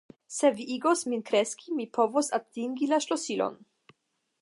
[0.35, 3.65] Se vi igos min kreski, mi povos atingi la ŝlosilon.